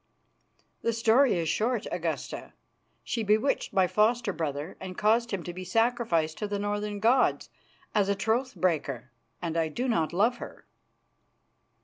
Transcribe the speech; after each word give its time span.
"The 0.81 0.93
story 0.93 1.35
is 1.35 1.47
short, 1.47 1.85
Augusta. 1.91 2.53
She 3.03 3.21
bewitched 3.21 3.71
my 3.71 3.85
foster 3.85 4.33
brother, 4.33 4.75
and 4.79 4.97
caused 4.97 5.29
him 5.29 5.43
to 5.43 5.53
be 5.53 5.63
sacrificed 5.63 6.39
to 6.39 6.47
the 6.47 6.57
northern 6.57 6.99
gods 6.99 7.51
as 7.93 8.09
a 8.09 8.15
troth 8.15 8.55
breaker, 8.55 9.11
and 9.43 9.55
I 9.55 9.67
do 9.67 9.87
not 9.87 10.11
love 10.11 10.37
her." 10.37 10.65